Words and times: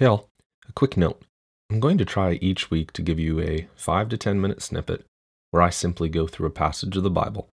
Hale, 0.00 0.30
a 0.66 0.72
quick 0.72 0.96
note. 0.96 1.20
I'm 1.70 1.78
going 1.78 1.98
to 1.98 2.06
try 2.06 2.32
each 2.40 2.70
week 2.70 2.90
to 2.94 3.02
give 3.02 3.18
you 3.18 3.38
a 3.38 3.68
5 3.76 4.08
to 4.08 4.16
10 4.16 4.40
minute 4.40 4.62
snippet 4.62 5.04
where 5.50 5.60
I 5.60 5.68
simply 5.68 6.08
go 6.08 6.26
through 6.26 6.46
a 6.46 6.50
passage 6.64 6.96
of 6.96 7.02
the 7.02 7.10
Bible, 7.10 7.50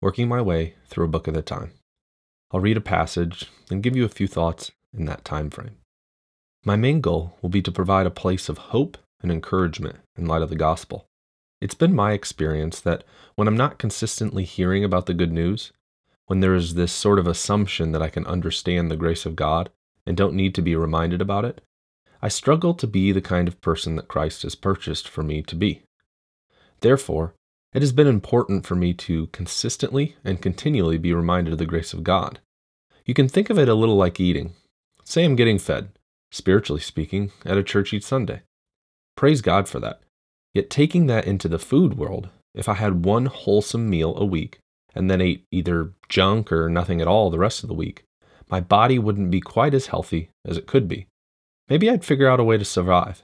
working 0.00 0.26
my 0.26 0.40
way 0.40 0.76
through 0.86 1.04
a 1.04 1.08
book 1.08 1.28
at 1.28 1.36
a 1.36 1.42
time. 1.42 1.72
I'll 2.52 2.60
read 2.60 2.78
a 2.78 2.80
passage 2.80 3.50
and 3.70 3.82
give 3.82 3.96
you 3.96 4.06
a 4.06 4.08
few 4.08 4.26
thoughts 4.26 4.72
in 4.96 5.04
that 5.04 5.26
time 5.26 5.50
frame. 5.50 5.76
My 6.64 6.74
main 6.74 7.02
goal 7.02 7.36
will 7.42 7.50
be 7.50 7.60
to 7.60 7.70
provide 7.70 8.06
a 8.06 8.10
place 8.10 8.48
of 8.48 8.56
hope 8.72 8.96
and 9.20 9.30
encouragement 9.30 9.96
in 10.16 10.24
light 10.24 10.40
of 10.40 10.48
the 10.48 10.56
gospel. 10.56 11.04
It's 11.60 11.74
been 11.74 11.94
my 11.94 12.12
experience 12.12 12.80
that 12.80 13.04
when 13.34 13.46
I'm 13.46 13.58
not 13.58 13.76
consistently 13.76 14.44
hearing 14.44 14.84
about 14.84 15.04
the 15.04 15.12
good 15.12 15.32
news, 15.32 15.70
when 16.24 16.40
there 16.40 16.54
is 16.54 16.76
this 16.76 16.92
sort 16.92 17.18
of 17.18 17.26
assumption 17.26 17.92
that 17.92 18.00
I 18.00 18.08
can 18.08 18.24
understand 18.24 18.90
the 18.90 18.96
grace 18.96 19.26
of 19.26 19.36
God 19.36 19.68
and 20.06 20.16
don't 20.16 20.32
need 20.32 20.54
to 20.54 20.62
be 20.62 20.74
reminded 20.74 21.20
about 21.20 21.44
it, 21.44 21.60
I 22.22 22.28
struggle 22.28 22.74
to 22.74 22.86
be 22.86 23.12
the 23.12 23.20
kind 23.20 23.48
of 23.48 23.60
person 23.60 23.96
that 23.96 24.08
Christ 24.08 24.42
has 24.42 24.54
purchased 24.54 25.08
for 25.08 25.22
me 25.22 25.42
to 25.42 25.56
be. 25.56 25.82
Therefore, 26.80 27.34
it 27.72 27.82
has 27.82 27.92
been 27.92 28.06
important 28.06 28.66
for 28.66 28.74
me 28.74 28.92
to 28.94 29.28
consistently 29.28 30.16
and 30.24 30.42
continually 30.42 30.98
be 30.98 31.14
reminded 31.14 31.52
of 31.52 31.58
the 31.58 31.66
grace 31.66 31.92
of 31.92 32.04
God. 32.04 32.40
You 33.06 33.14
can 33.14 33.28
think 33.28 33.48
of 33.48 33.58
it 33.58 33.68
a 33.68 33.74
little 33.74 33.96
like 33.96 34.20
eating. 34.20 34.54
Say 35.04 35.24
I'm 35.24 35.36
getting 35.36 35.58
fed, 35.58 35.90
spiritually 36.30 36.80
speaking, 36.80 37.32
at 37.44 37.56
a 37.56 37.62
church 37.62 37.92
each 37.92 38.04
Sunday. 38.04 38.42
Praise 39.16 39.40
God 39.40 39.68
for 39.68 39.80
that. 39.80 40.00
Yet 40.52 40.68
taking 40.68 41.06
that 41.06 41.26
into 41.26 41.48
the 41.48 41.58
food 41.58 41.96
world, 41.96 42.28
if 42.54 42.68
I 42.68 42.74
had 42.74 43.04
one 43.04 43.26
wholesome 43.26 43.88
meal 43.88 44.16
a 44.16 44.24
week 44.24 44.58
and 44.94 45.10
then 45.10 45.20
ate 45.20 45.44
either 45.50 45.92
junk 46.08 46.50
or 46.50 46.68
nothing 46.68 47.00
at 47.00 47.06
all 47.06 47.30
the 47.30 47.38
rest 47.38 47.62
of 47.62 47.68
the 47.68 47.74
week, 47.74 48.04
my 48.50 48.60
body 48.60 48.98
wouldn't 48.98 49.30
be 49.30 49.40
quite 49.40 49.74
as 49.74 49.86
healthy 49.86 50.30
as 50.44 50.56
it 50.56 50.66
could 50.66 50.88
be. 50.88 51.06
Maybe 51.70 51.88
I'd 51.88 52.04
figure 52.04 52.28
out 52.28 52.40
a 52.40 52.44
way 52.44 52.58
to 52.58 52.64
survive, 52.64 53.22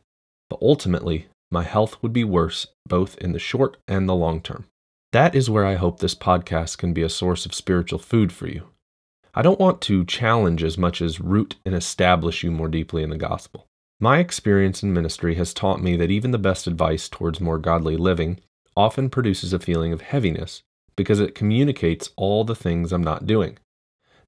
but 0.49 0.61
ultimately, 0.63 1.27
my 1.51 1.65
health 1.65 2.01
would 2.01 2.13
be 2.13 2.23
worse 2.23 2.69
both 2.89 3.19
in 3.19 3.33
the 3.33 3.41
short 3.41 3.77
and 3.89 4.09
the 4.09 4.15
long 4.15 4.41
term. 4.41 4.67
That 5.13 5.35
is 5.35 5.51
where 5.51 5.67
I 5.67 5.75
hope 5.75 5.99
this 5.99 6.15
podcast 6.15 6.79
can 6.79 6.93
be 6.93 7.03
a 7.03 7.09
source 7.09 7.45
of 7.45 7.55
spiritual 7.55 7.99
food 7.99 8.31
for 8.33 8.47
you. 8.47 8.69
I 9.35 9.43
don't 9.43 9.59
want 9.59 9.81
to 9.83 10.05
challenge 10.05 10.63
as 10.63 10.79
much 10.79 11.03
as 11.03 11.21
root 11.21 11.57
and 11.67 11.75
establish 11.75 12.45
you 12.45 12.53
more 12.53 12.69
deeply 12.69 13.03
in 13.03 13.11
the 13.11 13.19
gospel. 13.19 13.67
My 13.99 14.19
experience 14.19 14.83
in 14.83 14.93
ministry 14.93 15.35
has 15.35 15.53
taught 15.53 15.83
me 15.83 15.97
that 15.97 16.11
even 16.11 16.31
the 16.31 16.39
best 16.39 16.69
advice 16.69 17.09
towards 17.09 17.41
more 17.41 17.59
godly 17.59 17.97
living 17.97 18.39
often 18.77 19.11
produces 19.11 19.53
a 19.53 19.59
feeling 19.59 19.93
of 19.93 20.03
heaviness 20.03 20.63
because 20.97 21.19
it 21.19 21.35
communicates 21.35 22.11
all 22.17 22.45
the 22.45 22.55
things 22.55 22.93
I'm 22.93 23.03
not 23.03 23.27
doing. 23.27 23.59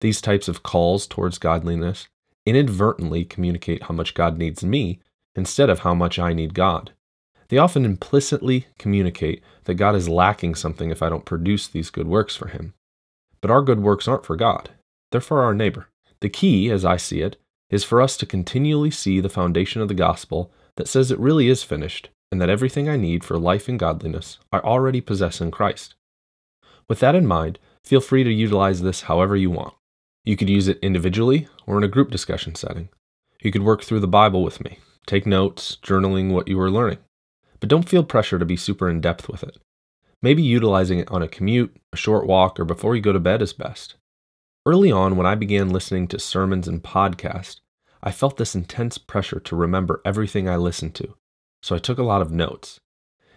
These 0.01 0.21
types 0.21 0.49
of 0.49 0.63
calls 0.63 1.07
towards 1.07 1.39
godliness 1.39 2.09
inadvertently 2.49 3.25
communicate 3.25 3.85
how 3.85 3.95
much 3.95 4.15
God 4.15 4.39
needs 4.39 4.65
me 4.65 5.01
instead 5.35 5.71
of 5.71 5.81
how 5.81 5.95
much 5.95 6.19
I 6.19 6.33
need 6.33 6.55
God. 6.55 6.93
They 7.49 7.59
often 7.59 7.85
implicitly 7.85 8.67
communicate 8.79 9.43
that 9.65 9.75
God 9.75 9.95
is 9.95 10.09
lacking 10.09 10.55
something 10.55 10.91
if 10.91 11.03
I 11.03 11.09
don't 11.09 11.25
produce 11.25 11.67
these 11.67 11.91
good 11.91 12.07
works 12.07 12.37
for 12.37 12.49
Him. 12.49 12.75
But 13.41 13.51
our 13.51 13.63
good 13.63 13.81
works 13.81 14.07
aren't 14.07 14.27
for 14.27 14.37
God, 14.37 14.71
they're 15.11 15.21
for 15.21 15.43
our 15.43 15.55
neighbor. 15.55 15.89
The 16.21 16.29
key, 16.29 16.71
as 16.71 16.85
I 16.85 16.97
see 16.97 17.21
it, 17.21 17.37
is 17.71 17.85
for 17.85 18.01
us 18.01 18.17
to 18.17 18.27
continually 18.27 18.91
see 18.91 19.21
the 19.21 19.29
foundation 19.29 19.81
of 19.81 19.89
the 19.89 19.95
gospel 19.95 20.53
that 20.77 20.89
says 20.89 21.11
it 21.11 21.19
really 21.19 21.49
is 21.49 21.63
finished 21.63 22.09
and 22.31 22.41
that 22.41 22.51
everything 22.51 22.89
I 22.89 22.97
need 22.97 23.25
for 23.25 23.39
life 23.39 23.69
and 23.69 23.79
godliness 23.79 24.39
I 24.53 24.59
already 24.59 25.01
possess 25.01 25.41
in 25.41 25.51
Christ. 25.51 25.95
With 26.89 27.01
that 27.01 27.15
in 27.15 27.27
mind, 27.27 27.59
feel 27.85 28.01
free 28.01 28.25
to 28.25 28.33
utilize 28.33 28.83
this 28.83 29.03
however 29.03 29.37
you 29.37 29.51
want. 29.51 29.75
You 30.29 30.37
could 30.37 30.51
use 30.51 30.69
it 30.69 30.79
individually 30.83 31.49
or 31.67 31.79
in 31.79 31.85
a 31.85 31.89
group 31.89 32.11
discussion 32.11 32.55
setting. 32.55 32.91
You 33.41 33.51
could 33.51 33.63
work 33.63 33.83
through 33.83 34.01
the 34.01 34.07
Bible 34.07 34.43
with 34.43 34.63
me, 34.63 34.79
take 35.07 35.25
notes, 35.25 35.79
journaling 35.83 36.33
what 36.33 36.49
you 36.49 36.61
are 36.61 36.71
learning. 36.71 36.99
But 37.61 37.71
don't 37.71 37.89
feel 37.89 38.05
pressure 38.05 38.39
to 38.39 38.45
be 38.45 38.55
super 38.55 38.91
in 38.91 39.01
depth 39.01 39.31
with 39.31 39.43
it. 39.43 39.57
Maybe 40.21 40.43
utilizing 40.43 40.99
it 40.99 41.11
on 41.11 41.23
a 41.23 41.29
commute, 41.29 41.75
a 41.95 41.97
short 41.97 42.27
walk, 42.27 42.61
or 42.61 42.67
before 42.67 42.95
you 42.95 43.01
go 43.01 43.15
to 43.15 43.19
bed 43.19 43.41
is 43.41 43.55
best. 43.55 43.95
Early 44.67 44.93
on, 44.93 45.17
when 45.17 45.27
I 45.27 45.35
began 45.35 45.71
listening 45.71 46.07
to 46.09 46.19
sermons 46.19 46.69
and 46.69 46.83
podcasts, 46.83 47.61
I 48.03 48.11
felt 48.11 48.37
this 48.37 48.55
intense 48.55 48.99
pressure 48.99 49.41
to 49.41 49.57
remember 49.57 50.03
everything 50.05 50.47
I 50.47 50.57
listened 50.57 50.95
to, 50.97 51.15
so 51.63 51.75
I 51.75 51.79
took 51.79 51.97
a 51.97 52.03
lot 52.03 52.21
of 52.21 52.31
notes. 52.31 52.81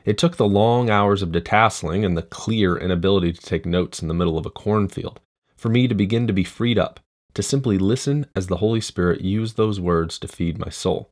It 0.03 0.17
took 0.17 0.35
the 0.35 0.45
long 0.45 0.89
hours 0.89 1.21
of 1.21 1.29
detasseling 1.29 2.05
and 2.05 2.17
the 2.17 2.21
clear 2.21 2.75
inability 2.75 3.31
to 3.31 3.41
take 3.41 3.65
notes 3.65 4.01
in 4.01 4.09
the 4.09 4.13
middle 4.13 4.37
of 4.37 4.45
a 4.45 4.49
cornfield 4.49 5.21
for 5.61 5.69
me 5.69 5.87
to 5.87 5.93
begin 5.93 6.25
to 6.25 6.33
be 6.33 6.43
freed 6.43 6.79
up, 6.79 6.99
to 7.35 7.43
simply 7.43 7.77
listen 7.77 8.25
as 8.35 8.47
the 8.47 8.57
Holy 8.57 8.81
Spirit 8.81 9.21
used 9.21 9.57
those 9.57 9.79
words 9.79 10.17
to 10.17 10.27
feed 10.27 10.57
my 10.57 10.69
soul. 10.69 11.11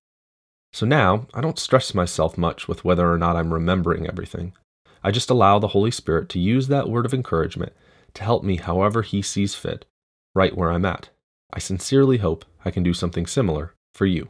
So 0.74 0.88
now, 0.88 1.28
I 1.36 1.42
don't 1.42 1.60
stress 1.60 1.94
myself 1.94 2.36
much 2.36 2.68
with 2.68 2.84
whether 2.84 3.14
or 3.14 3.20
not 3.20 3.36
I'm 3.36 3.54
remembering 3.54 4.08
everything. 4.08 4.54
I 5.04 5.12
just 5.12 5.30
allow 5.30 5.60
the 5.60 5.68
Holy 5.68 5.92
Spirit 5.92 6.30
to 6.30 6.40
use 6.40 6.68
that 6.68 6.90
word 6.90 7.06
of 7.06 7.14
encouragement 7.14 7.74
to 8.16 8.24
help 8.24 8.44
me 8.44 8.56
however 8.56 9.04
He 9.04 9.22
sees 9.22 9.54
fit, 9.54 9.86
right 10.34 10.58
where 10.58 10.72
I'm 10.72 10.86
at. 10.86 11.10
I 11.54 11.60
sincerely 11.60 12.18
hope 12.18 12.44
I 12.66 12.72
can 12.72 12.82
do 12.82 12.96
something 12.96 13.28
similar 13.28 13.76
for 13.94 14.08
you. 14.08 14.30